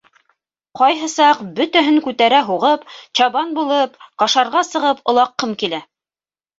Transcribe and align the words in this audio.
Ҡайһы 0.79 1.09
саҡ 1.15 1.43
бөтәһен 1.59 2.01
күтәрә 2.07 2.41
һуғып, 2.49 2.89
чабан 3.23 3.55
булып 3.61 4.03
кашарға 4.25 4.69
сығып 4.75 5.09
олаҡҡым 5.15 5.59
килә! 5.65 5.87